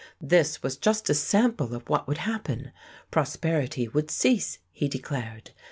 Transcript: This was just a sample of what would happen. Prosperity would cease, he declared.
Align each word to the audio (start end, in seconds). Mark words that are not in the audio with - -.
This 0.19 0.63
was 0.63 0.77
just 0.77 1.11
a 1.11 1.13
sample 1.13 1.75
of 1.75 1.87
what 1.87 2.07
would 2.07 2.17
happen. 2.17 2.71
Prosperity 3.11 3.87
would 3.87 4.09
cease, 4.09 4.57
he 4.71 4.87
declared. 4.87 5.51